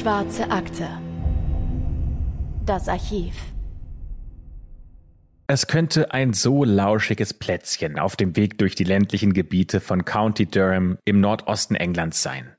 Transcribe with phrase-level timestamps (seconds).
[0.00, 0.88] Schwarze Akte.
[2.64, 3.34] Das Archiv.
[5.46, 10.46] Es könnte ein so lauschiges Plätzchen auf dem Weg durch die ländlichen Gebiete von County
[10.46, 12.56] Durham im Nordosten Englands sein.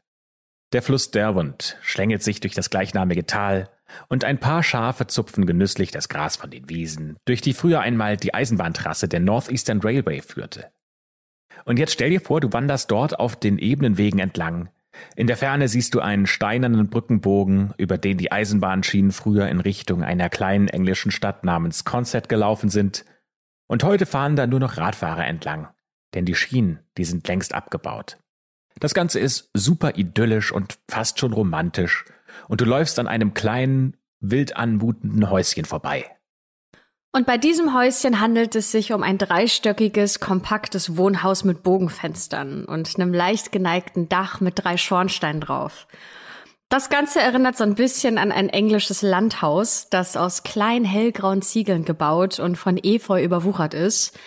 [0.72, 3.72] Der Fluss Derwent schlängelt sich durch das gleichnamige Tal
[4.08, 8.18] und ein paar Schafe zupfen genüsslich das Gras von den Wiesen, durch die früher einmal
[8.18, 10.72] die Eisenbahntrasse der Northeastern Railway führte.
[11.66, 14.70] Und jetzt stell dir vor, du wanderst dort auf den ebenen Wegen entlang.
[15.16, 20.04] In der Ferne siehst du einen steinernen Brückenbogen, über den die Eisenbahnschienen früher in Richtung
[20.04, 23.06] einer kleinen englischen Stadt namens Consett gelaufen sind.
[23.68, 25.70] Und heute fahren da nur noch Radfahrer entlang,
[26.14, 28.18] denn die Schienen, die sind längst abgebaut.
[28.80, 32.06] Das Ganze ist super idyllisch und fast schon romantisch,
[32.48, 36.06] und du läufst an einem kleinen, wild anmutenden Häuschen vorbei.
[37.14, 42.96] Und bei diesem Häuschen handelt es sich um ein dreistöckiges, kompaktes Wohnhaus mit Bogenfenstern und
[42.96, 45.88] einem leicht geneigten Dach mit drei Schornsteinen drauf.
[46.70, 51.84] Das Ganze erinnert so ein bisschen an ein englisches Landhaus, das aus kleinen hellgrauen Ziegeln
[51.84, 54.18] gebaut und von Efeu überwuchert ist.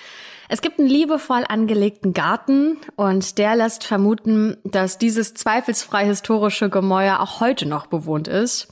[0.50, 7.20] Es gibt einen liebevoll angelegten Garten und der lässt vermuten, dass dieses zweifelsfrei historische Gemäuer
[7.20, 8.68] auch heute noch bewohnt ist.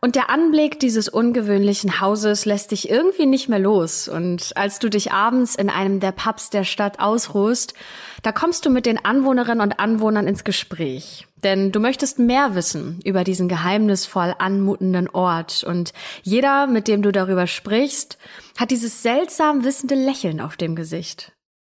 [0.00, 4.08] Und der Anblick dieses ungewöhnlichen Hauses lässt dich irgendwie nicht mehr los.
[4.08, 7.74] Und als du dich abends in einem der Pubs der Stadt ausruhst,
[8.22, 11.26] da kommst du mit den Anwohnerinnen und Anwohnern ins Gespräch.
[11.42, 15.64] Denn du möchtest mehr wissen über diesen geheimnisvoll anmutenden Ort.
[15.64, 18.18] Und jeder, mit dem du darüber sprichst,
[18.56, 21.32] hat dieses seltsam wissende Lächeln auf dem Gesicht.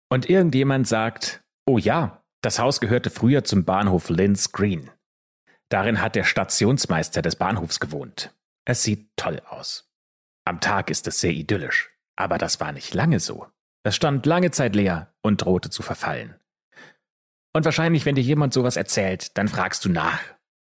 [0.10, 4.90] Und irgendjemand sagt, oh ja, das Haus gehörte früher zum Bahnhof Linz Green.
[5.70, 8.34] Darin hat der Stationsmeister des Bahnhofs gewohnt.
[8.66, 9.90] Es sieht toll aus.
[10.46, 13.48] Am Tag ist es sehr idyllisch, aber das war nicht lange so.
[13.84, 16.36] Es stand lange Zeit leer und drohte zu verfallen.
[17.54, 20.22] Und wahrscheinlich, wenn dir jemand sowas erzählt, dann fragst du nach.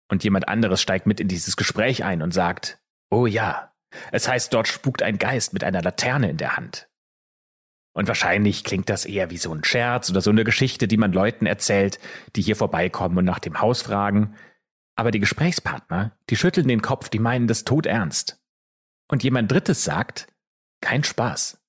[0.09, 2.79] Und jemand anderes steigt mit in dieses Gespräch ein und sagt,
[3.09, 3.73] oh ja,
[4.11, 6.89] es heißt, dort spukt ein Geist mit einer Laterne in der Hand.
[7.93, 11.11] Und wahrscheinlich klingt das eher wie so ein Scherz oder so eine Geschichte, die man
[11.11, 11.99] Leuten erzählt,
[12.35, 14.35] die hier vorbeikommen und nach dem Haus fragen,
[14.97, 18.41] aber die Gesprächspartner, die schütteln den Kopf, die meinen das tot ernst.
[19.09, 20.27] Und jemand Drittes sagt,
[20.81, 21.61] kein Spaß.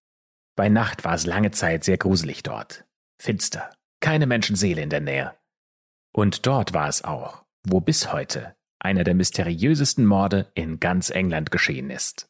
[0.56, 2.84] Bei Nacht war es lange Zeit sehr gruselig dort.
[3.20, 3.70] Finster.
[4.00, 5.34] Keine Menschenseele in der Nähe.
[6.12, 11.50] Und dort war es auch, wo bis heute einer der mysteriösesten Morde in ganz England
[11.50, 12.28] geschehen ist.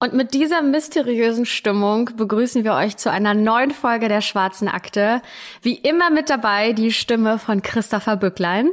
[0.00, 5.22] Und mit dieser mysteriösen Stimmung begrüßen wir euch zu einer neuen Folge der Schwarzen Akte.
[5.60, 8.70] Wie immer mit dabei die Stimme von Christopher Bücklein.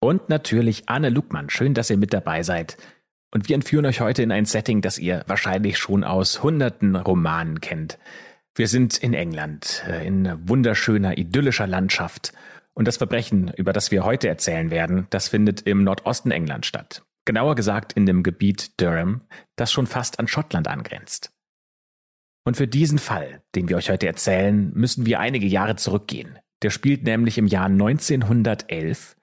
[0.00, 1.50] Und natürlich Anne Lugmann.
[1.50, 2.76] Schön, dass ihr mit dabei seid.
[3.30, 7.60] Und wir entführen euch heute in ein Setting, das ihr wahrscheinlich schon aus hunderten Romanen
[7.60, 7.98] kennt.
[8.54, 12.32] Wir sind in England, äh, in wunderschöner, idyllischer Landschaft.
[12.74, 17.02] Und das Verbrechen, über das wir heute erzählen werden, das findet im Nordosten England statt.
[17.24, 19.22] Genauer gesagt in dem Gebiet Durham,
[19.56, 21.30] das schon fast an Schottland angrenzt.
[22.44, 26.38] Und für diesen Fall, den wir euch heute erzählen, müssen wir einige Jahre zurückgehen.
[26.62, 29.17] Der spielt nämlich im Jahr 1911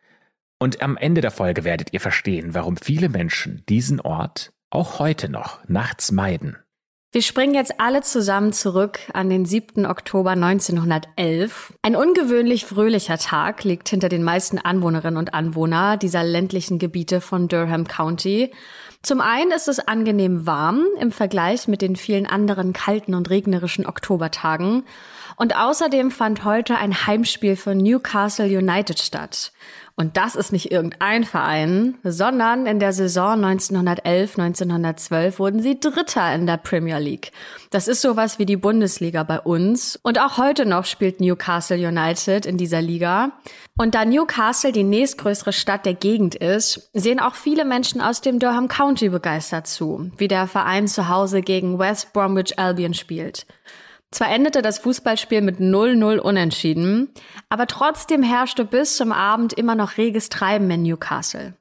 [0.59, 5.29] und am Ende der Folge werdet ihr verstehen, warum viele Menschen diesen Ort auch heute
[5.29, 6.57] noch nachts meiden.
[7.15, 9.85] Wir springen jetzt alle zusammen zurück an den 7.
[9.85, 11.73] Oktober 1911.
[11.81, 17.47] Ein ungewöhnlich fröhlicher Tag liegt hinter den meisten Anwohnerinnen und Anwohner dieser ländlichen Gebiete von
[17.47, 18.51] Durham County.
[19.01, 23.85] Zum einen ist es angenehm warm im Vergleich mit den vielen anderen kalten und regnerischen
[23.85, 24.83] Oktobertagen.
[25.37, 29.53] Und außerdem fand heute ein Heimspiel von Newcastle United statt.
[29.97, 36.45] Und das ist nicht irgendein Verein, sondern in der Saison 1911-1912 wurden sie Dritter in
[36.45, 37.31] der Premier League.
[37.69, 39.97] Das ist sowas wie die Bundesliga bei uns.
[40.03, 43.31] Und auch heute noch spielt Newcastle United in dieser Liga.
[43.77, 48.39] Und da Newcastle die nächstgrößere Stadt der Gegend ist, sehen auch viele Menschen aus dem
[48.39, 53.45] Durham County begeistert zu, wie der Verein zu Hause gegen West Bromwich Albion spielt.
[54.11, 57.09] Zwar endete das Fußballspiel mit 0-0 unentschieden,
[57.49, 61.53] aber trotzdem herrschte bis zum Abend immer noch reges Treiben in Newcastle.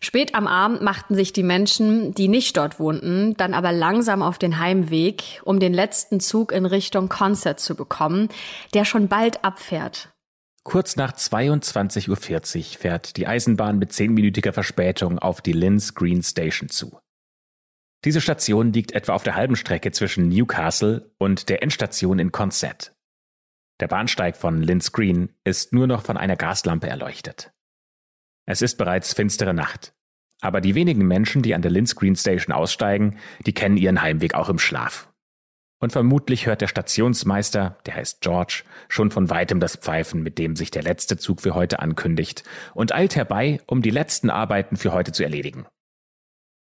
[0.00, 4.38] Spät am Abend machten sich die Menschen, die nicht dort wohnten, dann aber langsam auf
[4.38, 8.28] den Heimweg, um den letzten Zug in Richtung Concert zu bekommen,
[8.74, 10.10] der schon bald abfährt.
[10.64, 16.68] Kurz nach 22.40 Uhr fährt die Eisenbahn mit zehnminütiger Verspätung auf die Linz Green Station
[16.68, 16.98] zu.
[18.04, 22.94] Diese Station liegt etwa auf der halben Strecke zwischen Newcastle und der Endstation in Consett.
[23.80, 27.52] Der Bahnsteig von Linz Green ist nur noch von einer Gaslampe erleuchtet.
[28.44, 29.94] Es ist bereits finstere Nacht,
[30.40, 34.34] aber die wenigen Menschen, die an der Linz Green Station aussteigen, die kennen ihren Heimweg
[34.34, 35.08] auch im Schlaf.
[35.80, 40.54] Und vermutlich hört der Stationsmeister, der heißt George, schon von weitem das Pfeifen, mit dem
[40.54, 42.44] sich der letzte Zug für heute ankündigt,
[42.74, 45.66] und eilt herbei, um die letzten Arbeiten für heute zu erledigen.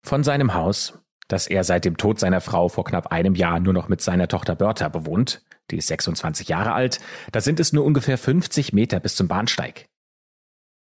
[0.04, 1.01] Von seinem Haus,
[1.32, 4.29] das er seit dem Tod seiner Frau vor knapp einem Jahr nur noch mit seiner
[4.29, 7.00] Tochter Bertha bewohnt, die ist 26 Jahre alt,
[7.32, 9.87] da sind es nur ungefähr 50 Meter bis zum Bahnsteig.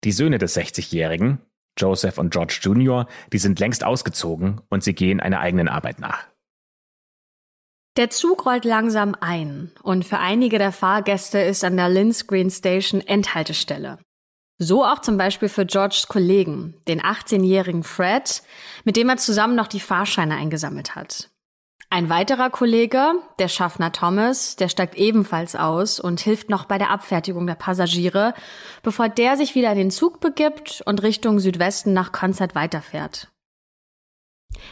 [0.04, 1.40] Die Söhne des 60-Jährigen,
[1.78, 6.28] Joseph und George Jr., die sind längst ausgezogen und sie gehen einer eigenen Arbeit nach.
[7.98, 12.52] Der Zug rollt langsam ein und für einige der Fahrgäste ist an der Linz Green
[12.52, 13.98] Station Endhaltestelle.
[14.58, 18.42] So auch zum Beispiel für Georges Kollegen, den 18-jährigen Fred,
[18.86, 21.30] mit dem er zusammen noch die Fahrscheine eingesammelt hat.
[21.90, 26.90] Ein weiterer Kollege, der Schaffner Thomas, der steigt ebenfalls aus und hilft noch bei der
[26.90, 28.34] Abfertigung der Passagiere,
[28.82, 33.30] bevor der sich wieder in den Zug begibt und Richtung Südwesten nach Konzert weiterfährt.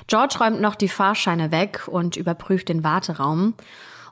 [0.08, 3.54] George räumt noch die Fahrscheine weg und überprüft den Warteraum.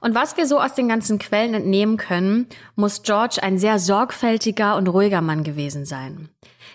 [0.02, 4.76] Und was wir so aus den ganzen Quellen entnehmen können, muss George ein sehr sorgfältiger
[4.76, 6.30] und ruhiger Mann gewesen sein.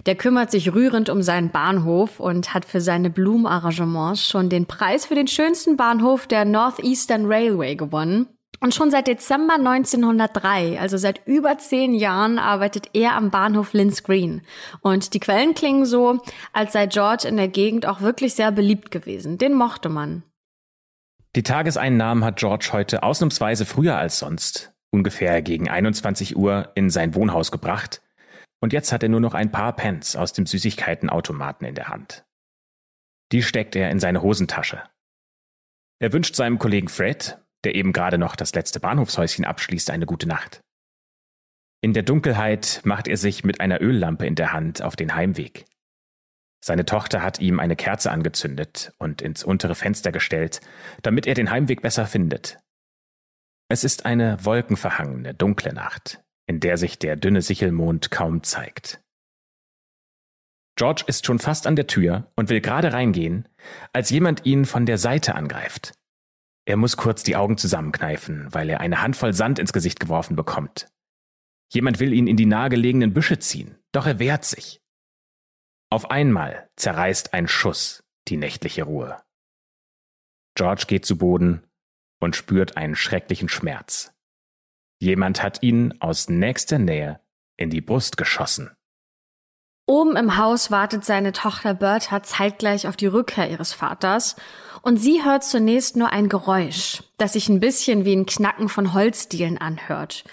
[0.07, 5.07] Der kümmert sich rührend um seinen Bahnhof und hat für seine Blumenarrangements schon den Preis
[5.07, 8.29] für den schönsten Bahnhof der Northeastern Railway gewonnen.
[8.61, 14.03] Und schon seit Dezember 1903, also seit über zehn Jahren, arbeitet er am Bahnhof Linz
[14.03, 14.43] Green.
[14.81, 16.21] Und die Quellen klingen so,
[16.53, 19.37] als sei George in der Gegend auch wirklich sehr beliebt gewesen.
[19.37, 20.23] Den mochte man.
[21.37, 27.15] Die Tageseinnahmen hat George heute ausnahmsweise früher als sonst, ungefähr gegen 21 Uhr, in sein
[27.15, 28.01] Wohnhaus gebracht.
[28.63, 32.25] Und jetzt hat er nur noch ein paar Pence aus dem Süßigkeitenautomaten in der Hand.
[33.33, 34.83] Die steckt er in seine Hosentasche.
[35.99, 40.27] Er wünscht seinem Kollegen Fred, der eben gerade noch das letzte Bahnhofshäuschen abschließt, eine gute
[40.27, 40.63] Nacht.
[41.83, 45.67] In der Dunkelheit macht er sich mit einer Öllampe in der Hand auf den Heimweg.
[46.67, 50.61] Seine Tochter hat ihm eine Kerze angezündet und ins untere Fenster gestellt,
[51.01, 52.59] damit er den Heimweg besser findet.
[53.69, 59.01] Es ist eine wolkenverhangene, dunkle Nacht, in der sich der dünne Sichelmond kaum zeigt.
[60.75, 63.49] George ist schon fast an der Tür und will gerade reingehen,
[63.93, 65.93] als jemand ihn von der Seite angreift.
[66.65, 70.89] Er muss kurz die Augen zusammenkneifen, weil er eine Handvoll Sand ins Gesicht geworfen bekommt.
[71.73, 74.81] Jemand will ihn in die nahegelegenen Büsche ziehen, doch er wehrt sich.
[75.91, 79.23] Auf einmal zerreißt ein Schuss die nächtliche Ruhe.
[80.55, 81.63] George geht zu Boden
[82.19, 84.13] und spürt einen schrecklichen Schmerz.
[84.99, 87.21] Jemand hat ihn aus nächster Nähe
[87.57, 88.71] in die Brust geschossen.
[89.87, 94.35] Oben im Haus wartet seine Tochter Bertha zeitgleich auf die Rückkehr ihres Vaters
[94.83, 98.93] und sie hört zunächst nur ein Geräusch, das sich ein bisschen wie ein Knacken von
[98.95, 100.25] Holzdielen anhört.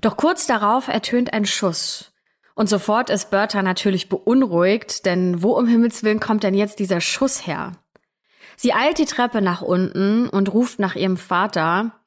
[0.00, 2.13] Doch kurz darauf ertönt ein Schuss.
[2.54, 7.00] Und sofort ist Bertha natürlich beunruhigt, denn wo um Himmels Willen kommt denn jetzt dieser
[7.00, 7.72] Schuss her?
[8.56, 12.00] Sie eilt die Treppe nach unten und ruft nach ihrem Vater,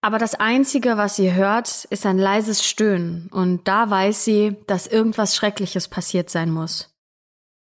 [0.00, 4.88] aber das Einzige, was sie hört, ist ein leises Stöhnen, und da weiß sie, dass
[4.88, 6.92] irgendwas Schreckliches passiert sein muss.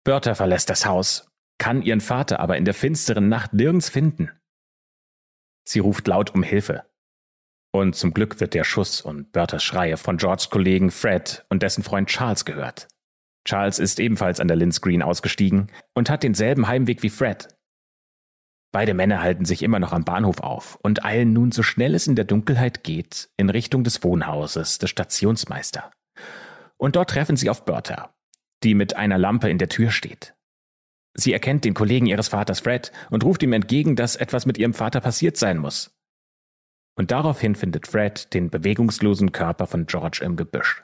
[0.03, 1.27] Bertha verlässt das Haus
[1.57, 4.31] kann ihren Vater aber in der finsteren Nacht nirgends finden.
[5.63, 6.83] Sie ruft laut um Hilfe.
[7.77, 11.83] Und zum Glück wird der Schuss und Berthas Schreie von Georges Kollegen Fred und dessen
[11.83, 12.87] Freund Charles gehört.
[13.45, 17.49] Charles ist ebenfalls an der Linz Green ausgestiegen und hat denselben Heimweg wie Fred.
[18.71, 22.07] Beide Männer halten sich immer noch am Bahnhof auf und eilen nun so schnell es
[22.07, 25.91] in der Dunkelheit geht in Richtung des Wohnhauses des Stationsmeister.
[26.77, 28.11] Und dort treffen sie auf Bertha,
[28.63, 30.33] die mit einer Lampe in der Tür steht.
[31.13, 34.73] Sie erkennt den Kollegen ihres Vaters Fred und ruft ihm entgegen, dass etwas mit ihrem
[34.73, 35.96] Vater passiert sein muss.
[36.97, 40.83] Und daraufhin findet Fred den bewegungslosen Körper von George im Gebüsch.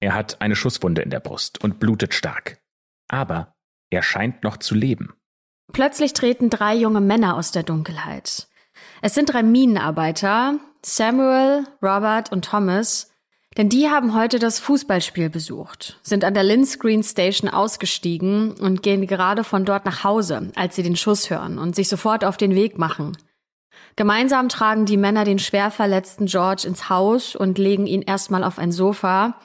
[0.00, 2.58] Er hat eine Schusswunde in der Brust und blutet stark.
[3.08, 3.54] Aber
[3.90, 5.12] er scheint noch zu leben.
[5.72, 8.48] Plötzlich treten drei junge Männer aus der Dunkelheit.
[9.02, 13.12] Es sind drei Minenarbeiter, Samuel, Robert und Thomas,
[13.56, 18.82] denn die haben heute das Fußballspiel besucht, sind an der Linz Green Station ausgestiegen und
[18.82, 22.36] gehen gerade von dort nach Hause, als sie den Schuss hören und sich sofort auf
[22.36, 23.16] den Weg machen.
[23.96, 28.58] Gemeinsam tragen die Männer den schwer verletzten George ins Haus und legen ihn erstmal auf
[28.58, 29.38] ein Sofa.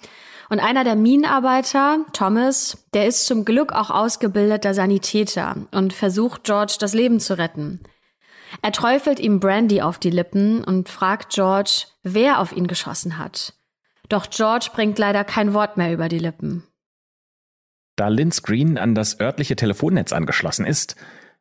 [0.49, 6.75] Und einer der Minenarbeiter, Thomas, der ist zum Glück auch ausgebildeter Sanitäter und versucht George
[6.79, 7.81] das Leben zu retten.
[8.61, 13.53] Er träufelt ihm Brandy auf die Lippen und fragt George, wer auf ihn geschossen hat.
[14.07, 16.63] Doch George bringt leider kein Wort mehr über die Lippen.
[17.95, 20.95] Da Linz Green an das örtliche Telefonnetz angeschlossen ist,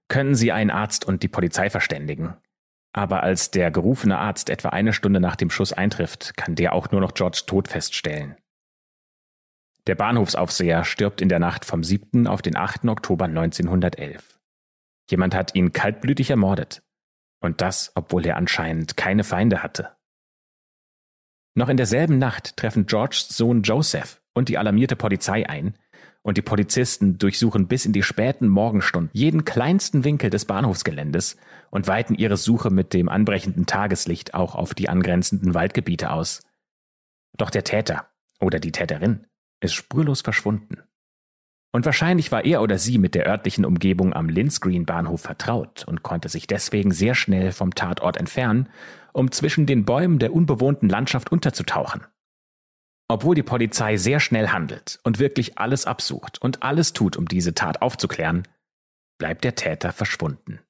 [0.08, 2.36] können sie einen Arzt und die Polizei verständigen.
[2.96, 6.92] Aber als der gerufene Arzt etwa eine Stunde nach dem Schuss eintrifft, kann der auch
[6.92, 8.36] nur noch George Tod feststellen.
[9.88, 12.28] Der Bahnhofsaufseher stirbt in der Nacht vom 7.
[12.28, 12.84] auf den 8.
[12.84, 14.38] Oktober 1911.
[15.10, 16.82] Jemand hat ihn kaltblütig ermordet.
[17.40, 19.96] Und das, obwohl er anscheinend keine Feinde hatte.
[21.54, 25.76] Noch in derselben Nacht treffen Georges Sohn Joseph und die alarmierte Polizei ein,
[26.24, 31.36] und die Polizisten durchsuchen bis in die späten Morgenstunden jeden kleinsten Winkel des Bahnhofsgeländes
[31.70, 36.40] und weiten ihre Suche mit dem anbrechenden Tageslicht auch auf die angrenzenden Waldgebiete aus.
[37.36, 38.08] Doch der Täter
[38.40, 39.26] oder die Täterin
[39.60, 40.78] ist spurlos verschwunden.
[41.72, 46.02] Und wahrscheinlich war er oder sie mit der örtlichen Umgebung am Linsgreen Bahnhof vertraut und
[46.02, 48.68] konnte sich deswegen sehr schnell vom Tatort entfernen,
[49.12, 52.06] um zwischen den Bäumen der unbewohnten Landschaft unterzutauchen.
[53.08, 57.54] Obwohl die Polizei sehr schnell handelt und wirklich alles absucht und alles tut, um diese
[57.54, 58.48] Tat aufzuklären,
[59.18, 60.60] bleibt der Täter verschwunden.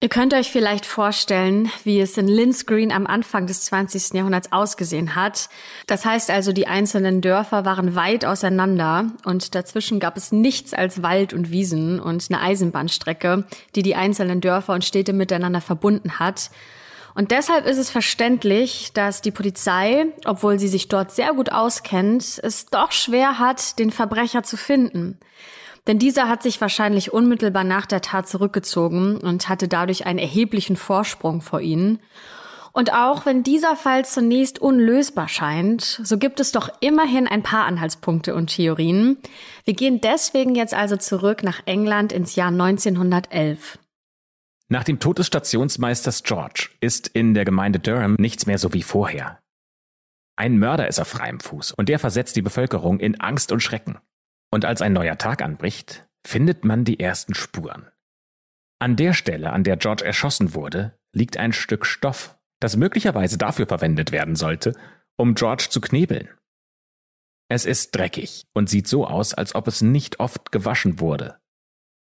[0.00, 4.14] Ihr könnt euch vielleicht vorstellen, wie es in Linz Green am Anfang des 20.
[4.14, 5.48] Jahrhunderts ausgesehen hat.
[5.88, 11.02] Das heißt also, die einzelnen Dörfer waren weit auseinander und dazwischen gab es nichts als
[11.02, 16.52] Wald und Wiesen und eine Eisenbahnstrecke, die die einzelnen Dörfer und Städte miteinander verbunden hat.
[17.18, 22.38] Und deshalb ist es verständlich, dass die Polizei, obwohl sie sich dort sehr gut auskennt,
[22.40, 25.18] es doch schwer hat, den Verbrecher zu finden.
[25.88, 30.76] Denn dieser hat sich wahrscheinlich unmittelbar nach der Tat zurückgezogen und hatte dadurch einen erheblichen
[30.76, 31.98] Vorsprung vor ihnen.
[32.72, 37.64] Und auch wenn dieser Fall zunächst unlösbar scheint, so gibt es doch immerhin ein paar
[37.64, 39.16] Anhaltspunkte und Theorien.
[39.64, 43.76] Wir gehen deswegen jetzt also zurück nach England ins Jahr 1911.
[44.70, 48.82] Nach dem Tod des Stationsmeisters George ist in der Gemeinde Durham nichts mehr so wie
[48.82, 49.40] vorher.
[50.36, 53.98] Ein Mörder ist auf freiem Fuß und der versetzt die Bevölkerung in Angst und Schrecken.
[54.50, 57.90] Und als ein neuer Tag anbricht, findet man die ersten Spuren.
[58.78, 63.66] An der Stelle, an der George erschossen wurde, liegt ein Stück Stoff, das möglicherweise dafür
[63.66, 64.74] verwendet werden sollte,
[65.16, 66.28] um George zu knebeln.
[67.50, 71.40] Es ist dreckig und sieht so aus, als ob es nicht oft gewaschen wurde.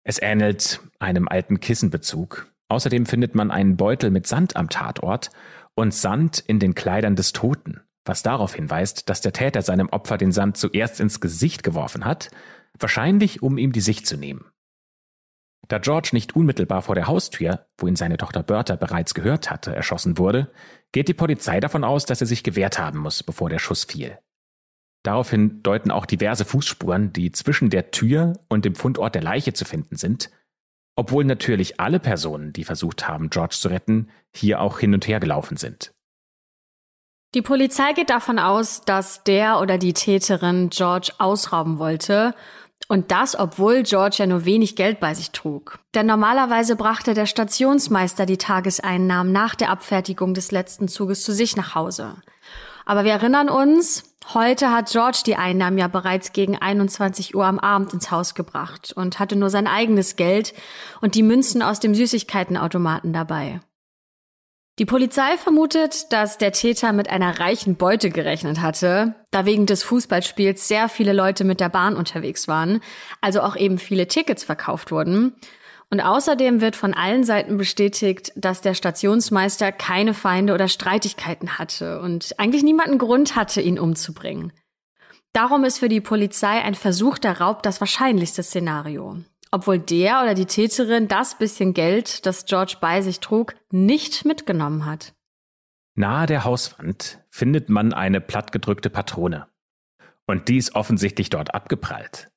[0.09, 2.51] Es ähnelt einem alten Kissenbezug.
[2.67, 5.29] Außerdem findet man einen Beutel mit Sand am Tatort
[5.75, 10.17] und Sand in den Kleidern des Toten was darauf hinweist, dass der Täter seinem Opfer
[10.17, 12.31] den Sand zuerst ins Gesicht geworfen hat,
[12.77, 14.45] wahrscheinlich um ihm die Sicht zu nehmen.
[15.67, 19.75] Da George nicht unmittelbar vor der Haustür, wo ihn seine Tochter Bertha bereits gehört hatte,
[19.75, 20.51] erschossen wurde,
[20.91, 24.17] geht die Polizei davon aus, dass er sich gewehrt haben muss, bevor der Schuss fiel.
[25.09, 29.65] Daraufhin deuten auch diverse Fußspuren, die zwischen der Tür und dem Fundort der Leiche zu
[29.65, 30.29] finden sind,
[30.95, 35.19] obwohl natürlich alle Personen, die versucht haben, George zu retten, hier auch hin und her
[35.19, 35.93] gelaufen sind.
[37.33, 42.35] Die Polizei geht davon aus, dass der oder die Täterin George ausrauben wollte.
[42.87, 45.79] Und das, obwohl George ja nur wenig Geld bei sich trug.
[45.95, 51.55] Denn normalerweise brachte der Stationsmeister die Tageseinnahmen nach der Abfertigung des letzten Zuges zu sich
[51.55, 52.21] nach Hause.
[52.89, 57.59] Aber wir erinnern uns, heute hat George die Einnahmen ja bereits gegen 21 Uhr am
[57.59, 60.55] Abend ins Haus gebracht und hatte nur sein eigenes Geld
[60.99, 63.59] und die Münzen aus dem Süßigkeitenautomaten dabei.
[64.79, 69.83] Die Polizei vermutet, dass der Täter mit einer reichen Beute gerechnet hatte, da wegen des
[69.83, 72.81] Fußballspiels sehr viele Leute mit der Bahn unterwegs waren,
[73.21, 75.35] also auch eben viele Tickets verkauft wurden.
[75.91, 82.01] Und außerdem wird von allen Seiten bestätigt, dass der Stationsmeister keine Feinde oder Streitigkeiten hatte
[82.01, 84.53] und eigentlich niemanden Grund hatte, ihn umzubringen.
[85.33, 89.17] Darum ist für die Polizei ein versuchter Raub das wahrscheinlichste Szenario
[89.51, 94.85] obwohl der oder die Täterin das bisschen Geld, das George bei sich trug, nicht mitgenommen
[94.85, 95.13] hat.
[95.95, 99.47] Nahe der Hauswand findet man eine plattgedrückte Patrone.
[100.25, 102.29] Und die ist offensichtlich dort abgeprallt.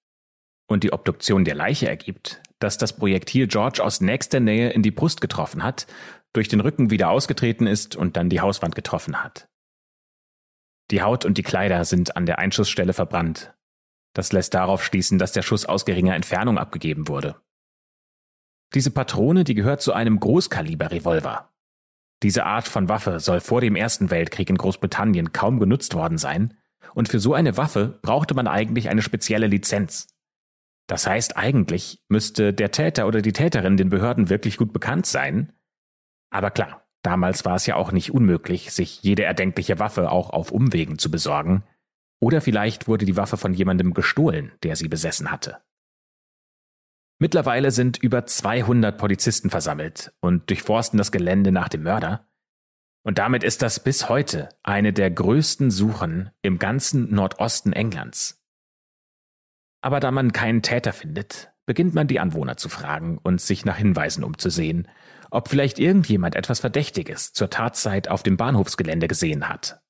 [0.67, 4.91] Und die Obduktion der Leiche ergibt, dass das Projektil George aus nächster Nähe in die
[4.91, 5.87] Brust getroffen hat,
[6.33, 9.49] durch den Rücken wieder ausgetreten ist und dann die Hauswand getroffen hat.
[10.91, 13.55] Die Haut und die Kleider sind an der Einschussstelle verbrannt
[14.15, 17.37] das lässt darauf schließen, dass der Schuss aus geringer Entfernung abgegeben wurde.
[18.75, 21.51] Diese Patrone, die gehört zu einem Großkaliber-Revolver.
[22.23, 26.55] Diese Art von Waffe soll vor dem Ersten Weltkrieg in Großbritannien kaum genutzt worden sein,
[26.95, 30.09] und für so eine Waffe brauchte man eigentlich eine spezielle Lizenz.
[30.89, 35.53] Das heißt, eigentlich müsste der Täter oder die Täterin den Behörden wirklich gut bekannt sein.
[36.31, 40.51] Aber klar, damals war es ja auch nicht unmöglich, sich jede erdenkliche Waffe auch auf
[40.51, 41.65] Umwegen zu besorgen,
[42.23, 45.61] oder vielleicht wurde die Waffe von jemandem gestohlen, der sie besessen hatte.
[47.19, 52.29] Mittlerweile sind über 200 Polizisten versammelt und durchforsten das Gelände nach dem Mörder.
[53.05, 58.42] Und damit ist das bis heute eine der größten Suchen im ganzen Nordosten Englands.
[59.83, 63.77] Aber da man keinen Täter findet, beginnt man die Anwohner zu fragen und sich nach
[63.77, 64.89] Hinweisen umzusehen,
[65.31, 69.83] ob vielleicht irgendjemand etwas Verdächtiges zur Tatzeit auf dem Bahnhofsgelände gesehen hat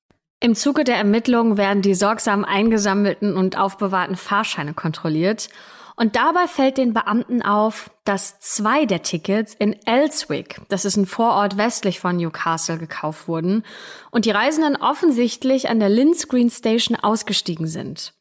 [0.43, 5.47] im Zuge der Ermittlungen werden die sorgsam eingesammelten und aufbewahrten Fahrscheine kontrolliert.
[5.95, 11.05] Und dabei fällt den Beamten auf, dass zwei der Tickets in Elswick, das ist ein
[11.05, 13.63] Vorort westlich von Newcastle, gekauft wurden
[14.11, 18.13] und die Reisenden offensichtlich an der Linz Green Station ausgestiegen sind.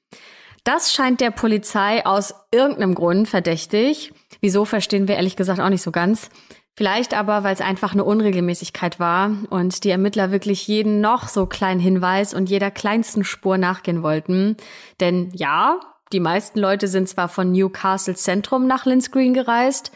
[0.65, 4.13] Das scheint der Polizei aus irgendeinem Grund verdächtig.
[4.41, 6.31] Wieso verstehen wir ehrlich gesagt auch nicht so ganz.
[6.75, 11.47] Vielleicht aber, weil es einfach eine Unregelmäßigkeit war und die Ermittler wirklich jeden noch so
[11.47, 14.57] kleinen Hinweis und jeder kleinsten Spur nachgehen wollten.
[15.01, 15.81] Denn ja,
[16.13, 19.93] die meisten Leute sind zwar von Newcastle Zentrum nach Linz Green gereist,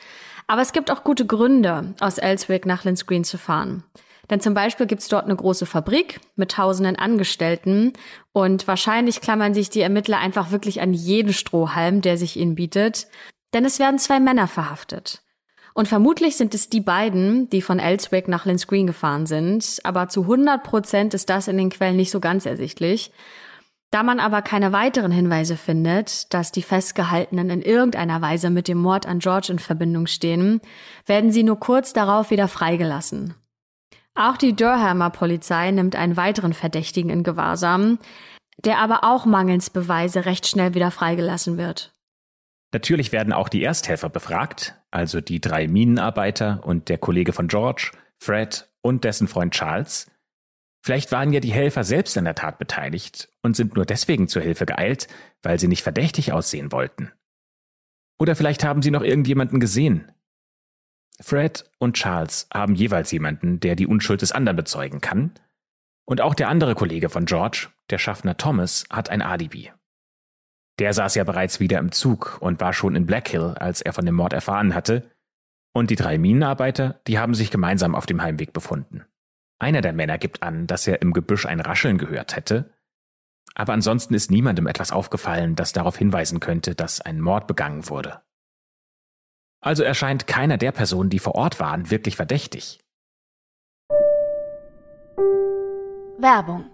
[0.47, 3.83] aber es gibt auch gute Gründe, aus Elswick nach Linz Green zu fahren.
[4.31, 7.93] Denn zum Beispiel gibt es dort eine große Fabrik mit tausenden Angestellten
[8.33, 13.07] und wahrscheinlich klammern sich die Ermittler einfach wirklich an jeden Strohhalm, der sich ihnen bietet.
[13.55, 15.23] Denn es werden zwei Männer verhaftet.
[15.75, 20.09] Und vermutlich sind es die beiden, die von Elswick nach Linz Green gefahren sind, aber
[20.09, 23.13] zu 100 Prozent ist das in den Quellen nicht so ganz ersichtlich.
[23.91, 28.79] Da man aber keine weiteren Hinweise findet, dass die Festgehaltenen in irgendeiner Weise mit dem
[28.79, 30.61] Mord an George in Verbindung stehen,
[31.05, 33.35] werden sie nur kurz darauf wieder freigelassen.
[34.17, 37.99] Auch die Durhamer Polizei nimmt einen weiteren Verdächtigen in Gewahrsam,
[38.65, 41.93] der aber auch mangels Beweise recht schnell wieder freigelassen wird.
[42.73, 47.93] Natürlich werden auch die Ersthelfer befragt, also die drei Minenarbeiter und der Kollege von George,
[48.19, 50.11] Fred und dessen Freund Charles.
[50.83, 54.41] Vielleicht waren ja die Helfer selbst an der Tat beteiligt und sind nur deswegen zur
[54.41, 55.09] Hilfe geeilt,
[55.43, 57.13] weil sie nicht verdächtig aussehen wollten.
[58.19, 60.11] Oder vielleicht haben sie noch irgendjemanden gesehen.
[61.21, 65.33] Fred und Charles haben jeweils jemanden, der die Unschuld des anderen bezeugen kann.
[66.05, 69.73] Und auch der andere Kollege von George, der Schaffner Thomas, hat ein Alibi.
[70.79, 73.93] Der saß ja bereits wieder im Zug und war schon in Black Hill, als er
[73.93, 75.11] von dem Mord erfahren hatte.
[75.73, 79.05] Und die drei Minenarbeiter, die haben sich gemeinsam auf dem Heimweg befunden.
[79.59, 82.73] Einer der Männer gibt an, dass er im Gebüsch ein Rascheln gehört hätte.
[83.55, 88.21] Aber ansonsten ist niemandem etwas aufgefallen, das darauf hinweisen könnte, dass ein Mord begangen wurde.
[89.67, 92.79] Also erscheint keiner der Personen, die vor Ort waren, wirklich verdächtig.
[96.19, 96.71] Werbung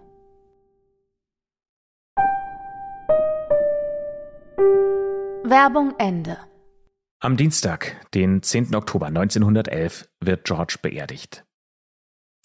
[5.43, 6.37] Werbung Ende.
[7.19, 8.75] Am Dienstag, den 10.
[8.75, 11.43] Oktober 1911, wird George beerdigt.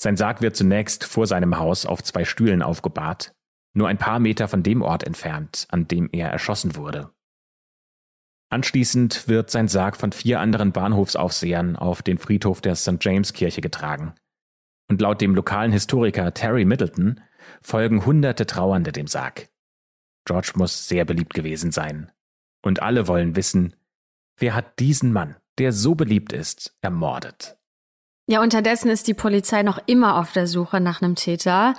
[0.00, 3.32] Sein Sarg wird zunächst vor seinem Haus auf zwei Stühlen aufgebahrt,
[3.74, 7.10] nur ein paar Meter von dem Ort entfernt, an dem er erschossen wurde.
[8.50, 12.96] Anschließend wird sein Sarg von vier anderen Bahnhofsaufsehern auf den Friedhof der St.
[13.00, 14.14] James Kirche getragen.
[14.88, 17.20] Und laut dem lokalen Historiker Terry Middleton
[17.60, 19.48] folgen hunderte Trauernde dem Sarg.
[20.24, 22.10] George muss sehr beliebt gewesen sein.
[22.62, 23.76] Und alle wollen wissen,
[24.38, 27.56] wer hat diesen Mann, der so beliebt ist, ermordet?
[28.26, 31.74] Ja, unterdessen ist die Polizei noch immer auf der Suche nach einem Täter.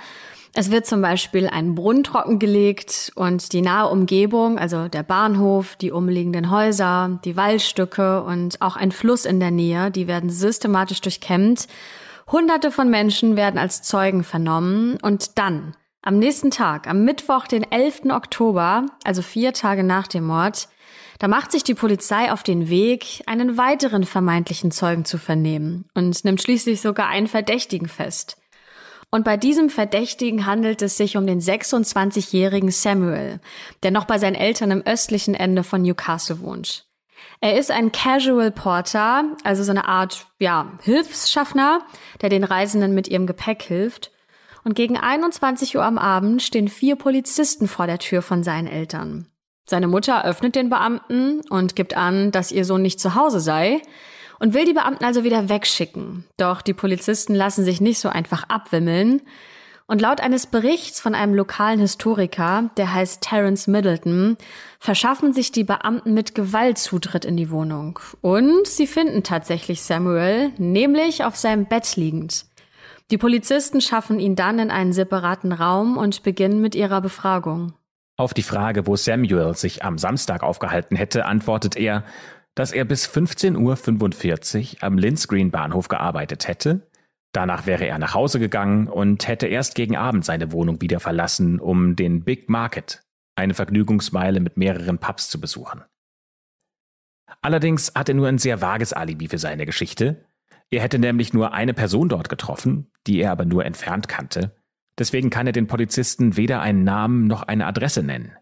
[0.52, 5.92] Es wird zum Beispiel ein Brunnen trockengelegt und die nahe Umgebung, also der Bahnhof, die
[5.92, 11.68] umliegenden Häuser, die Waldstücke und auch ein Fluss in der Nähe, die werden systematisch durchkämmt.
[12.30, 17.70] Hunderte von Menschen werden als Zeugen vernommen und dann am nächsten Tag, am Mittwoch, den
[17.70, 18.06] 11.
[18.10, 20.68] Oktober, also vier Tage nach dem Mord,
[21.18, 26.24] da macht sich die Polizei auf den Weg, einen weiteren vermeintlichen Zeugen zu vernehmen und
[26.24, 28.39] nimmt schließlich sogar einen Verdächtigen fest.
[29.10, 33.40] Und bei diesem Verdächtigen handelt es sich um den 26-jährigen Samuel,
[33.82, 36.86] der noch bei seinen Eltern im östlichen Ende von Newcastle wohnt.
[37.40, 41.80] Er ist ein Casual Porter, also so eine Art, ja, Hilfsschaffner,
[42.20, 44.12] der den Reisenden mit ihrem Gepäck hilft
[44.62, 49.26] und gegen 21 Uhr am Abend stehen vier Polizisten vor der Tür von seinen Eltern.
[49.66, 53.80] Seine Mutter öffnet den Beamten und gibt an, dass ihr Sohn nicht zu Hause sei
[54.40, 56.24] und will die Beamten also wieder wegschicken.
[56.36, 59.22] Doch die Polizisten lassen sich nicht so einfach abwimmeln.
[59.86, 64.36] Und laut eines Berichts von einem lokalen Historiker, der heißt Terence Middleton,
[64.78, 67.98] verschaffen sich die Beamten mit Gewalt Zutritt in die Wohnung.
[68.20, 72.46] Und sie finden tatsächlich Samuel, nämlich auf seinem Bett liegend.
[73.10, 77.72] Die Polizisten schaffen ihn dann in einen separaten Raum und beginnen mit ihrer Befragung.
[78.16, 82.04] Auf die Frage, wo Samuel sich am Samstag aufgehalten hätte, antwortet er,
[82.60, 86.90] dass er bis 15.45 Uhr am Linsgreen Bahnhof gearbeitet hätte.
[87.32, 91.58] Danach wäre er nach Hause gegangen und hätte erst gegen Abend seine Wohnung wieder verlassen,
[91.58, 93.02] um den Big Market,
[93.34, 95.84] eine Vergnügungsmeile mit mehreren Pubs zu besuchen.
[97.40, 100.26] Allerdings hat er nur ein sehr vages Alibi für seine Geschichte,
[100.70, 104.54] er hätte nämlich nur eine Person dort getroffen, die er aber nur entfernt kannte.
[104.98, 108.36] Deswegen kann er den Polizisten weder einen Namen noch eine Adresse nennen.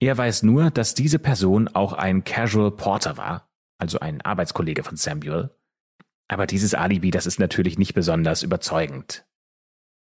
[0.00, 4.96] Er weiß nur, dass diese Person auch ein Casual Porter war, also ein Arbeitskollege von
[4.96, 5.50] Samuel.
[6.28, 9.24] Aber dieses Alibi, das ist natürlich nicht besonders überzeugend.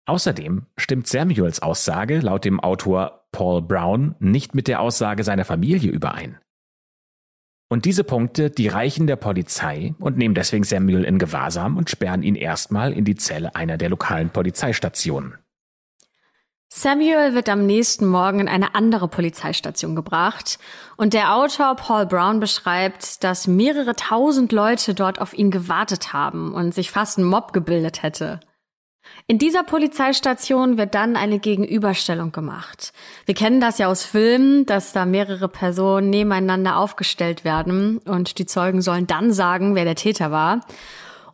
[0.05, 5.91] Außerdem stimmt Samuels Aussage laut dem Autor Paul Brown nicht mit der Aussage seiner Familie
[5.91, 6.37] überein.
[7.69, 12.23] Und diese Punkte, die reichen der Polizei und nehmen deswegen Samuel in Gewahrsam und sperren
[12.23, 15.35] ihn erstmal in die Zelle einer der lokalen Polizeistationen.
[16.73, 20.57] Samuel wird am nächsten Morgen in eine andere Polizeistation gebracht
[20.95, 26.53] und der Autor Paul Brown beschreibt, dass mehrere tausend Leute dort auf ihn gewartet haben
[26.53, 28.39] und sich fast ein Mob gebildet hätte.
[29.27, 32.93] In dieser Polizeistation wird dann eine Gegenüberstellung gemacht.
[33.25, 38.45] Wir kennen das ja aus Filmen, dass da mehrere Personen nebeneinander aufgestellt werden und die
[38.45, 40.61] Zeugen sollen dann sagen, wer der Täter war.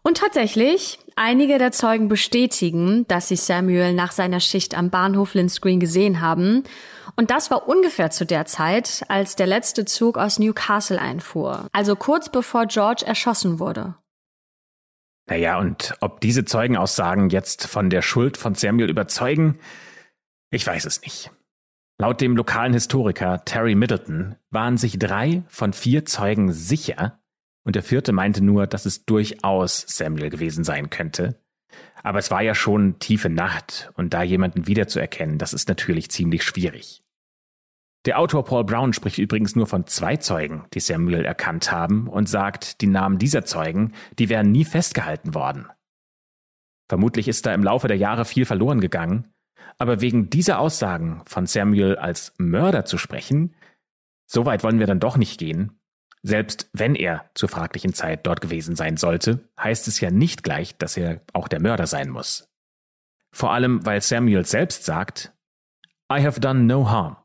[0.07, 5.59] Und tatsächlich, einige der Zeugen bestätigen, dass sie Samuel nach seiner Schicht am Bahnhof Linz
[5.59, 6.63] gesehen haben.
[7.17, 11.67] Und das war ungefähr zu der Zeit, als der letzte Zug aus Newcastle einfuhr.
[11.73, 13.95] Also kurz bevor George erschossen wurde.
[15.29, 19.59] Naja, und ob diese Zeugenaussagen jetzt von der Schuld von Samuel überzeugen,
[20.51, 21.31] ich weiß es nicht.
[21.99, 27.19] Laut dem lokalen Historiker Terry Middleton waren sich drei von vier Zeugen sicher,
[27.67, 31.37] und der vierte meinte nur, dass es durchaus Samuel gewesen sein könnte.
[32.01, 36.43] Aber es war ja schon tiefe Nacht und da jemanden wiederzuerkennen, das ist natürlich ziemlich
[36.43, 37.03] schwierig.
[38.05, 42.29] Der Autor Paul Brown spricht übrigens nur von zwei Zeugen, die Samuel erkannt haben und
[42.29, 45.67] sagt, die Namen dieser Zeugen, die wären nie festgehalten worden.
[46.87, 49.33] Vermutlich ist da im Laufe der Jahre viel verloren gegangen,
[49.77, 53.55] aber wegen dieser Aussagen von Samuel als Mörder zu sprechen,
[54.25, 55.77] so weit wollen wir dann doch nicht gehen
[56.23, 60.77] selbst wenn er zur fraglichen Zeit dort gewesen sein sollte, heißt es ja nicht gleich,
[60.77, 62.49] dass er auch der Mörder sein muss.
[63.31, 65.33] Vor allem, weil Samuel selbst sagt,
[66.11, 67.17] I have done no harm.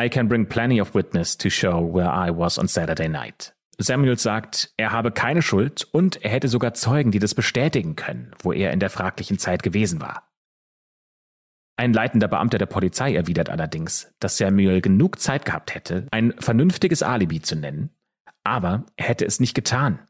[0.00, 3.54] I can bring plenty of witness to show where I was on Saturday night.
[3.78, 8.32] Samuel sagt, er habe keine Schuld und er hätte sogar Zeugen, die das bestätigen können,
[8.42, 10.28] wo er in der fraglichen Zeit gewesen war.
[11.76, 17.04] Ein leitender Beamter der Polizei erwidert allerdings, dass Samuel genug Zeit gehabt hätte, ein vernünftiges
[17.04, 17.90] Alibi zu nennen,
[18.48, 20.00] aber er hätte es nicht getan.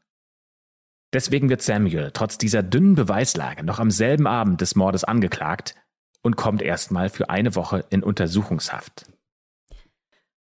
[1.13, 5.75] Deswegen wird Samuel trotz dieser dünnen Beweislage noch am selben Abend des Mordes angeklagt
[6.21, 9.05] und kommt erstmal für eine Woche in Untersuchungshaft.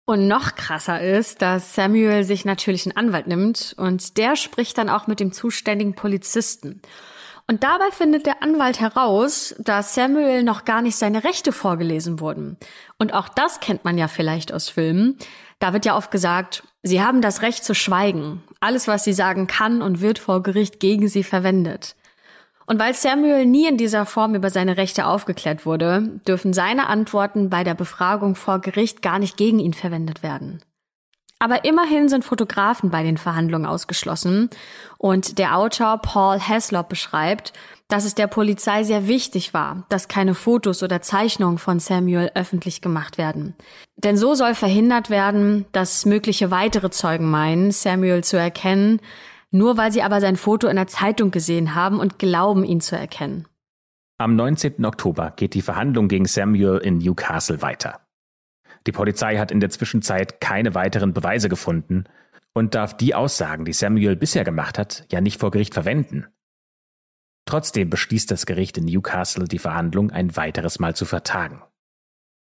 [0.06, 4.88] Und noch krasser ist, dass Samuel sich natürlich einen Anwalt nimmt und der spricht dann
[4.88, 6.82] auch mit dem zuständigen Polizisten.
[7.46, 12.56] Und dabei findet der Anwalt heraus, dass Samuel noch gar nicht seine Rechte vorgelesen wurden.
[12.98, 15.16] Und auch das kennt man ja vielleicht aus Filmen.
[15.60, 18.42] Da wird ja oft gesagt, Sie haben das Recht zu schweigen.
[18.60, 21.94] Alles, was Sie sagen, kann und wird vor Gericht gegen Sie verwendet.
[22.66, 27.50] Und weil Samuel nie in dieser Form über seine Rechte aufgeklärt wurde, dürfen seine Antworten
[27.50, 30.62] bei der Befragung vor Gericht gar nicht gegen ihn verwendet werden.
[31.42, 34.50] Aber immerhin sind Fotografen bei den Verhandlungen ausgeschlossen
[34.98, 37.54] und der Autor Paul Haslop beschreibt,
[37.88, 42.82] dass es der Polizei sehr wichtig war, dass keine Fotos oder Zeichnungen von Samuel öffentlich
[42.82, 43.54] gemacht werden.
[43.96, 49.00] Denn so soll verhindert werden, dass mögliche weitere Zeugen meinen, Samuel zu erkennen,
[49.50, 52.96] nur weil sie aber sein Foto in der Zeitung gesehen haben und glauben, ihn zu
[52.96, 53.46] erkennen.
[54.18, 54.84] Am 19.
[54.84, 58.00] Oktober geht die Verhandlung gegen Samuel in Newcastle weiter.
[58.86, 62.04] Die Polizei hat in der Zwischenzeit keine weiteren Beweise gefunden
[62.54, 66.26] und darf die Aussagen, die Samuel bisher gemacht hat, ja nicht vor Gericht verwenden.
[67.46, 71.62] Trotzdem beschließt das Gericht in Newcastle, die Verhandlung ein weiteres Mal zu vertagen.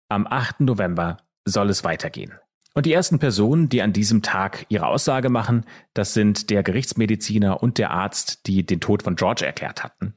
[0.09, 0.61] Am 8.
[0.61, 2.33] November soll es weitergehen.
[2.73, 7.63] Und die ersten Personen, die an diesem Tag ihre Aussage machen, das sind der Gerichtsmediziner
[7.63, 10.13] und der Arzt, die den Tod von George erklärt hatten.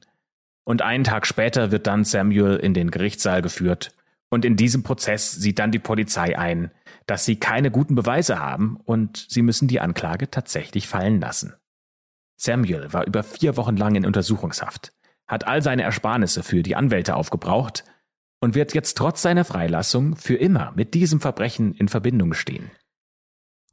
[0.65, 3.95] Und einen Tag später wird dann Samuel in den Gerichtssaal geführt.
[4.29, 6.71] Und in diesem Prozess sieht dann die Polizei ein,
[7.07, 11.53] dass sie keine guten Beweise haben und sie müssen die Anklage tatsächlich fallen lassen.
[12.37, 14.93] Samuel war über vier Wochen lang in Untersuchungshaft,
[15.27, 17.83] hat all seine Ersparnisse für die Anwälte aufgebraucht
[18.39, 22.71] und wird jetzt trotz seiner Freilassung für immer mit diesem Verbrechen in Verbindung stehen.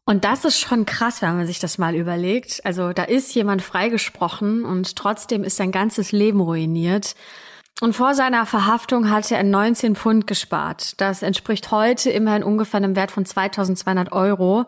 [0.09, 2.65] Und das ist schon krass, wenn man sich das mal überlegt.
[2.65, 7.17] Also da ist jemand freigesprochen und trotzdem ist sein ganzes Leben ruiniert.
[7.81, 10.99] Und vor seiner Verhaftung hatte er 19 Pfund gespart.
[11.01, 14.65] Das entspricht heute immerhin ungefähr einem Wert von 2200 Euro.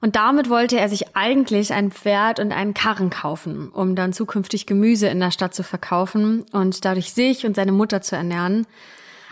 [0.00, 4.64] Und damit wollte er sich eigentlich ein Pferd und einen Karren kaufen, um dann zukünftig
[4.64, 8.66] Gemüse in der Stadt zu verkaufen und dadurch sich und seine Mutter zu ernähren.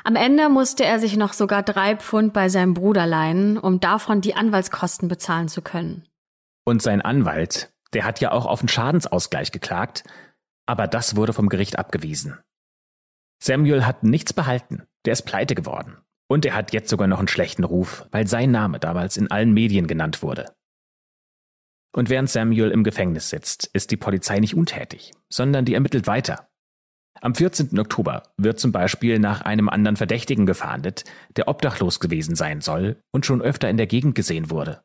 [0.04, 4.20] Am Ende musste er sich noch sogar drei Pfund bei seinem Bruder leihen, um davon
[4.20, 6.04] die Anwaltskosten bezahlen zu können.
[6.64, 10.04] Und sein Anwalt, der hat ja auch auf einen Schadensausgleich geklagt,
[10.66, 12.38] aber das wurde vom Gericht abgewiesen.
[13.38, 15.98] Samuel hat nichts behalten, der ist pleite geworden.
[16.28, 19.52] Und er hat jetzt sogar noch einen schlechten Ruf, weil sein Name damals in allen
[19.52, 20.52] Medien genannt wurde.
[21.94, 26.50] Und während Samuel im Gefängnis sitzt, ist die Polizei nicht untätig, sondern die ermittelt weiter.
[27.22, 27.78] Am 14.
[27.78, 31.04] Oktober wird zum Beispiel nach einem anderen Verdächtigen gefahndet,
[31.36, 34.84] der obdachlos gewesen sein soll und schon öfter in der Gegend gesehen wurde.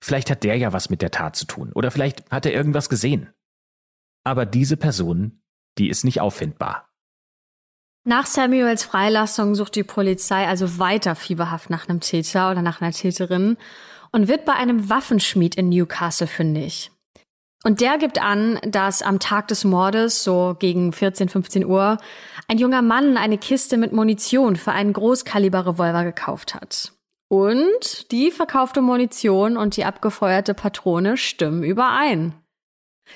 [0.00, 2.88] Vielleicht hat der ja was mit der Tat zu tun oder vielleicht hat er irgendwas
[2.88, 3.30] gesehen.
[4.24, 5.42] Aber diese Person,
[5.76, 6.87] die ist nicht auffindbar.
[8.08, 12.92] Nach Samuels Freilassung sucht die Polizei also weiter fieberhaft nach einem Täter oder nach einer
[12.92, 13.58] Täterin
[14.12, 16.90] und wird bei einem Waffenschmied in Newcastle fündig.
[17.64, 21.98] Und der gibt an, dass am Tag des Mordes, so gegen 14, 15 Uhr,
[22.46, 26.94] ein junger Mann eine Kiste mit Munition für einen Großkaliber-Revolver gekauft hat.
[27.28, 32.32] Und die verkaufte Munition und die abgefeuerte Patrone stimmen überein.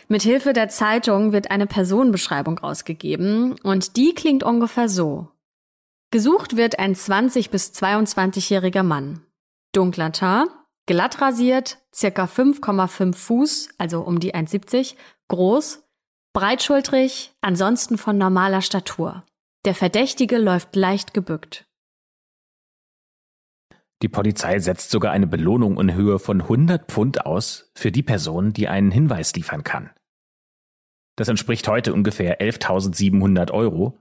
[0.08, 5.28] Mithilfe der Zeitung wird eine Personenbeschreibung rausgegeben und die klingt ungefähr so.
[6.10, 9.24] Gesucht wird ein 20 bis 22-jähriger Mann.
[9.72, 10.50] Dunkler Teint,
[10.86, 14.96] glatt rasiert, circa 5,5 Fuß, also um die 1,70,
[15.28, 15.82] groß,
[16.34, 19.24] breitschultrig, ansonsten von normaler Statur.
[19.64, 21.66] Der Verdächtige läuft leicht gebückt.
[24.02, 28.52] Die Polizei setzt sogar eine Belohnung in Höhe von 100 Pfund aus für die Person,
[28.52, 29.90] die einen Hinweis liefern kann.
[31.16, 34.00] Das entspricht heute ungefähr 11.700 Euro.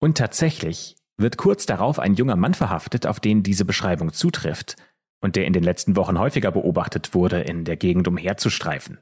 [0.00, 4.76] Und tatsächlich wird kurz darauf ein junger Mann verhaftet, auf den diese Beschreibung zutrifft
[5.20, 9.00] und der in den letzten Wochen häufiger beobachtet wurde, in der Gegend umherzustreifen.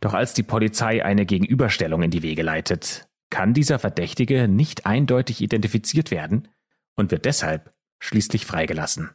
[0.00, 5.40] Doch als die Polizei eine Gegenüberstellung in die Wege leitet, kann dieser Verdächtige nicht eindeutig
[5.40, 6.48] identifiziert werden
[6.96, 9.10] und wird deshalb schließlich freigelassen.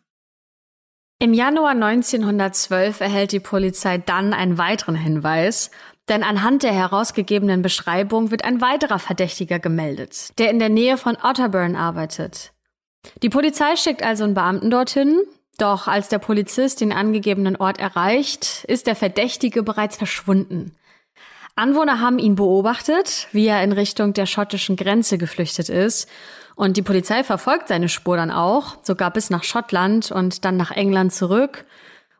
[1.19, 5.69] Im Januar 1912 erhält die Polizei dann einen weiteren Hinweis,
[6.09, 11.15] denn anhand der herausgegebenen Beschreibung wird ein weiterer Verdächtiger gemeldet, der in der Nähe von
[11.21, 12.53] Otterburn arbeitet.
[13.21, 15.21] Die Polizei schickt also einen Beamten dorthin,
[15.59, 20.75] doch als der Polizist den angegebenen Ort erreicht, ist der Verdächtige bereits verschwunden.
[21.55, 26.09] Anwohner haben ihn beobachtet, wie er in Richtung der schottischen Grenze geflüchtet ist
[26.55, 30.71] und die Polizei verfolgt seine Spur dann auch, sogar bis nach Schottland und dann nach
[30.71, 31.65] England zurück.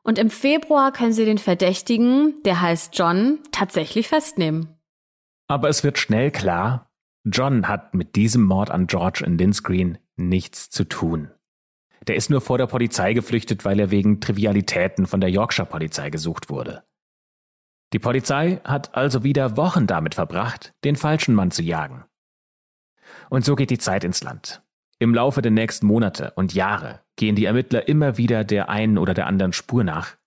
[0.04, 4.70] Und im Februar können sie den Verdächtigen, der heißt John, tatsächlich festnehmen.
[5.48, 6.91] Aber es wird schnell klar,
[7.24, 11.30] John hat mit diesem Mord an George in Linscreen nichts zu tun.
[12.08, 16.10] Der ist nur vor der Polizei geflüchtet, weil er wegen Trivialitäten von der Yorkshire Polizei
[16.10, 16.84] gesucht wurde.
[17.94, 22.06] Die Polizei hat also wieder Wochen damit verbracht, den falschen Mann zu jagen.
[23.32, 24.62] Und so geht die Zeit ins Land.
[25.00, 29.13] Im Laufe der nächsten Monate und Jahre gehen die Ermittler immer wieder der einen oder
[29.13, 30.17] der anderen Spur nach,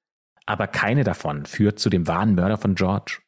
[0.46, 3.20] aber keine davon führt zu dem wahren Mörder von George.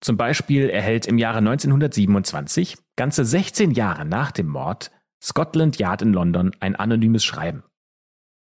[0.00, 6.12] Zum Beispiel erhält im Jahre 1927, ganze 16 Jahre nach dem Mord, Scotland Yard in
[6.12, 7.64] London ein anonymes Schreiben.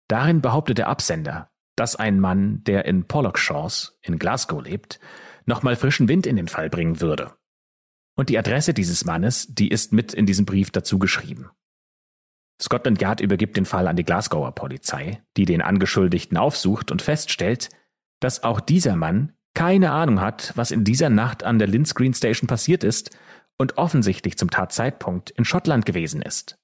[0.09, 4.99] Darin behauptet der Absender, dass ein Mann, der in Pollokshaws in Glasgow lebt,
[5.47, 7.38] nochmal frischen Wind in den Fall bringen würde.
[8.19, 11.51] Und die Adresse dieses Mannes, die ist mit in diesem Brief dazu geschrieben.
[12.61, 17.69] Scotland Yard übergibt den Fall an die Glasgower Polizei, die den Angeschuldigten aufsucht und feststellt,
[18.19, 22.13] dass auch dieser Mann keine Ahnung hat, was in dieser Nacht an der Linz Green
[22.13, 23.17] Station passiert ist
[23.57, 26.59] und offensichtlich zum Tatzeitpunkt in Schottland gewesen ist.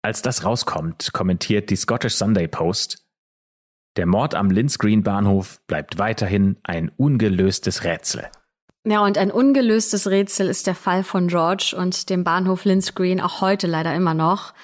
[0.00, 3.06] Als das rauskommt, kommentiert die Scottish Sunday Post,
[3.96, 8.30] der Mord am Linz Green Bahnhof bleibt weiterhin ein ungelöstes Rätsel.
[8.84, 13.20] Ja, und ein ungelöstes Rätsel ist der Fall von George und dem Bahnhof Linz Green
[13.20, 14.54] auch heute leider immer noch.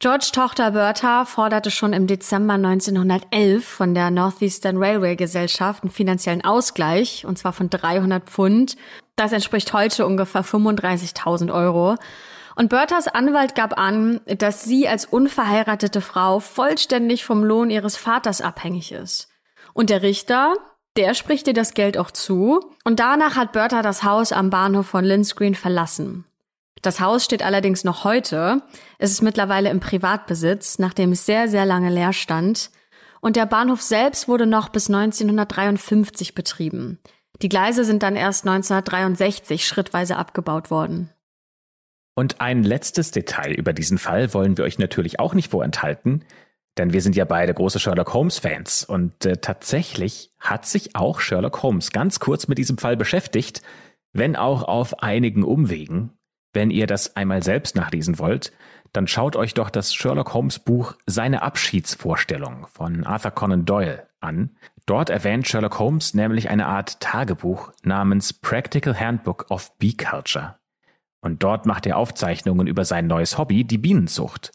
[0.00, 6.44] George Tochter Bertha forderte schon im Dezember 1911 von der Northeastern Railway Gesellschaft einen finanziellen
[6.44, 8.76] Ausgleich, und zwar von 300 Pfund.
[9.14, 11.94] Das entspricht heute ungefähr 35.000 Euro.
[12.56, 18.40] Und Berthas Anwalt gab an, dass sie als unverheiratete Frau vollständig vom Lohn ihres Vaters
[18.40, 19.28] abhängig ist.
[19.74, 20.54] Und der Richter,
[20.96, 24.86] der spricht ihr das Geld auch zu und danach hat Bertha das Haus am Bahnhof
[24.86, 26.24] von Linscreen verlassen.
[26.82, 28.62] Das Haus steht allerdings noch heute.
[28.98, 32.70] Es ist mittlerweile im Privatbesitz, nachdem es sehr, sehr lange leer stand.
[33.20, 36.98] Und der Bahnhof selbst wurde noch bis 1953 betrieben.
[37.40, 41.08] Die Gleise sind dann erst 1963 schrittweise abgebaut worden.
[42.14, 46.24] Und ein letztes Detail über diesen Fall wollen wir euch natürlich auch nicht vorenthalten,
[46.78, 51.62] denn wir sind ja beide große Sherlock Holmes-Fans und äh, tatsächlich hat sich auch Sherlock
[51.62, 53.62] Holmes ganz kurz mit diesem Fall beschäftigt,
[54.12, 56.10] wenn auch auf einigen Umwegen.
[56.52, 58.52] Wenn ihr das einmal selbst nachlesen wollt,
[58.92, 64.56] dann schaut euch doch das Sherlock Holmes Buch Seine Abschiedsvorstellung von Arthur Conan Doyle an.
[64.86, 70.56] Dort erwähnt Sherlock Holmes nämlich eine Art Tagebuch namens Practical Handbook of Bee Culture.
[71.20, 74.52] Und dort macht er Aufzeichnungen über sein neues Hobby, die Bienenzucht.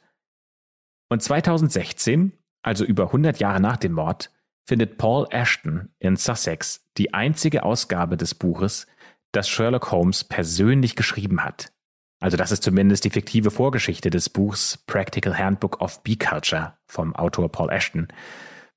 [1.10, 4.32] Und 2016, also über 100 Jahre nach dem Mord,
[4.68, 8.86] findet Paul Ashton in Sussex die einzige Ausgabe des Buches,
[9.32, 11.74] das Sherlock Holmes persönlich geschrieben hat.
[12.22, 17.16] Also das ist zumindest die fiktive Vorgeschichte des Buchs Practical Handbook of Bee Culture vom
[17.16, 18.08] Autor Paul Ashton.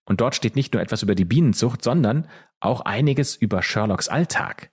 [0.04, 2.28] Und dort steht nicht nur etwas über die Bienenzucht, sondern
[2.60, 4.71] auch einiges über Sherlocks Alltag.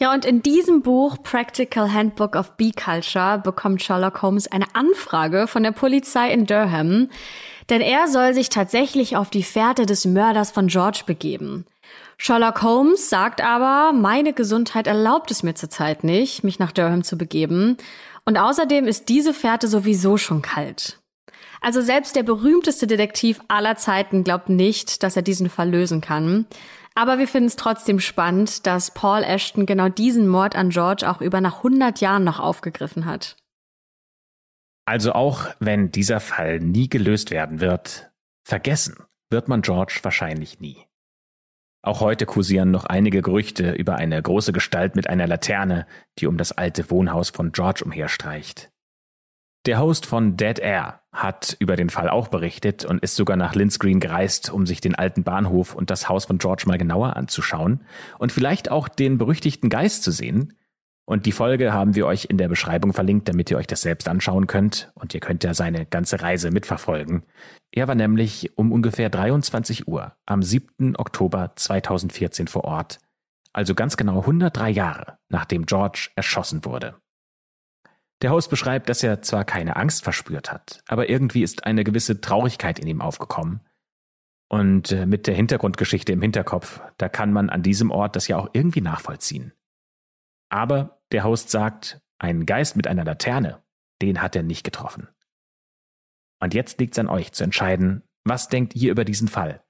[0.00, 5.46] Ja, und in diesem Buch Practical Handbook of Bee Culture bekommt Sherlock Holmes eine Anfrage
[5.46, 7.08] von der Polizei in Durham,
[7.70, 11.64] denn er soll sich tatsächlich auf die Fährte des Mörders von George begeben.
[12.18, 17.18] Sherlock Holmes sagt aber, meine Gesundheit erlaubt es mir zurzeit nicht, mich nach Durham zu
[17.18, 17.76] begeben.
[18.24, 20.98] Und außerdem ist diese Fährte sowieso schon kalt.
[21.60, 26.46] Also selbst der berühmteste Detektiv aller Zeiten glaubt nicht, dass er diesen Fall lösen kann.
[26.96, 31.20] Aber wir finden es trotzdem spannend, dass Paul Ashton genau diesen Mord an George auch
[31.20, 33.36] über nach 100 Jahren noch aufgegriffen hat.
[34.86, 38.10] Also auch wenn dieser Fall nie gelöst werden wird,
[38.44, 38.96] vergessen
[39.30, 40.86] wird man George wahrscheinlich nie.
[41.82, 45.86] Auch heute kursieren noch einige Gerüchte über eine große Gestalt mit einer Laterne,
[46.18, 48.70] die um das alte Wohnhaus von George umherstreicht.
[49.66, 53.54] Der Host von Dead Air hat über den Fall auch berichtet und ist sogar nach
[53.54, 57.16] Linz Green gereist, um sich den alten Bahnhof und das Haus von George mal genauer
[57.16, 57.80] anzuschauen
[58.18, 60.54] und vielleicht auch den berüchtigten Geist zu sehen,
[61.08, 64.08] und die Folge haben wir euch in der Beschreibung verlinkt, damit ihr euch das selbst
[64.08, 64.90] anschauen könnt.
[64.94, 67.22] Und ihr könnt ja seine ganze Reise mitverfolgen.
[67.70, 70.96] Er war nämlich um ungefähr 23 Uhr am 7.
[70.96, 72.98] Oktober 2014 vor Ort.
[73.52, 76.96] Also ganz genau 103 Jahre, nachdem George erschossen wurde.
[78.22, 82.20] Der Host beschreibt, dass er zwar keine Angst verspürt hat, aber irgendwie ist eine gewisse
[82.20, 83.60] Traurigkeit in ihm aufgekommen.
[84.48, 88.38] Und äh, mit der Hintergrundgeschichte im Hinterkopf, da kann man an diesem Ort das ja
[88.38, 89.52] auch irgendwie nachvollziehen.
[90.48, 93.62] Aber der Host sagt, einen Geist mit einer Laterne,
[94.00, 95.08] den hat er nicht getroffen.
[96.40, 99.62] Und jetzt liegt es an euch zu entscheiden, was denkt ihr über diesen Fall?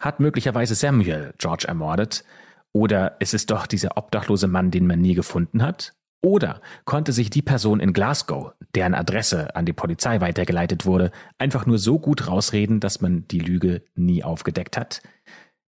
[0.00, 2.24] Hat möglicherweise Samuel George ermordet?
[2.72, 5.95] Oder ist es doch dieser obdachlose Mann, den man nie gefunden hat?
[6.22, 11.66] Oder konnte sich die Person in Glasgow, deren Adresse an die Polizei weitergeleitet wurde, einfach
[11.66, 15.02] nur so gut rausreden, dass man die Lüge nie aufgedeckt hat?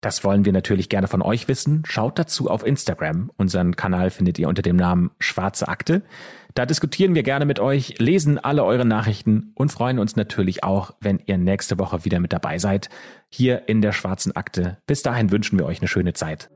[0.00, 1.82] Das wollen wir natürlich gerne von euch wissen.
[1.84, 3.32] Schaut dazu auf Instagram.
[3.37, 6.02] Unseren Kanal findet ihr unter dem Namen Schwarze Akte.
[6.54, 10.92] Da diskutieren wir gerne mit euch, lesen alle eure Nachrichten und freuen uns natürlich auch,
[11.00, 12.90] wenn ihr nächste Woche wieder mit dabei seid,
[13.28, 14.78] hier in der Schwarzen Akte.
[14.87, 16.48] Bis dahin wünschen wir euch eine schöne Zeit.